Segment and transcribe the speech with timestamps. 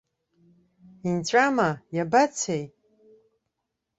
[1.07, 2.63] Инҵәама, иабацеи?